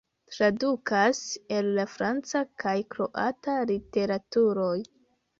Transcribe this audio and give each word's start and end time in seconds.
Tradukas 0.35 1.19
el 1.57 1.67
la 1.79 1.83
franca 1.95 2.41
kaj 2.63 2.73
kroata 2.95 3.57
literaturoj. 3.73 4.73